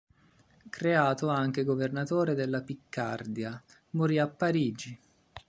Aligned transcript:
Creato 0.71 1.27
anche 1.27 1.63
governatore 1.63 2.33
della 2.33 2.63
Piccardia, 2.63 3.61
morì 3.91 4.17
a 4.17 4.27
Parigi. 4.27 4.99